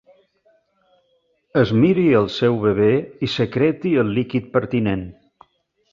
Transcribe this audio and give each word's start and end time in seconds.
Es 1.61 1.73
miri 1.83 2.07
el 2.21 2.25
seu 2.37 2.57
bebè 2.65 2.89
i 3.27 3.29
secreti 3.37 3.93
el 4.05 4.13
líquid 4.19 4.53
pertinent. 4.57 5.09